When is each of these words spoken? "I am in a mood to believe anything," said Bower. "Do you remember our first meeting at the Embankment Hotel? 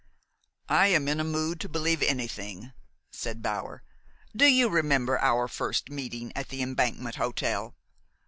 "I 0.67 0.87
am 0.87 1.07
in 1.07 1.19
a 1.19 1.23
mood 1.23 1.59
to 1.59 1.69
believe 1.69 2.01
anything," 2.01 2.73
said 3.11 3.43
Bower. 3.43 3.83
"Do 4.35 4.47
you 4.47 4.67
remember 4.67 5.19
our 5.19 5.47
first 5.47 5.91
meeting 5.91 6.31
at 6.35 6.49
the 6.49 6.63
Embankment 6.63 7.17
Hotel? 7.17 7.75